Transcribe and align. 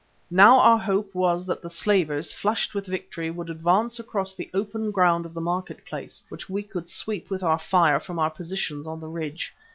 Now 0.31 0.57
our 0.57 0.79
hope 0.79 1.13
was 1.13 1.45
that 1.45 1.61
the 1.61 1.69
slavers, 1.69 2.33
flushed 2.33 2.73
with 2.73 2.87
victory, 2.87 3.29
would 3.29 3.51
advance 3.51 3.99
across 3.99 4.33
the 4.33 4.49
open 4.51 4.89
ground 4.89 5.27
of 5.27 5.35
the 5.35 5.41
market 5.41 5.85
place, 5.85 6.23
which 6.27 6.49
we 6.49 6.63
could 6.63 6.89
sweep 6.89 7.29
with 7.29 7.43
our 7.43 7.59
fire 7.59 7.99
from 7.99 8.17
our 8.17 8.31
position 8.31 8.81
on 8.87 8.99
the 8.99 9.07
ridge. 9.07 9.53